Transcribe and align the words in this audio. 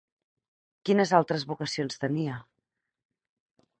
Quines 0.89 1.13
altres 1.19 1.45
vocacions 1.51 2.01
tenia? 2.07 2.39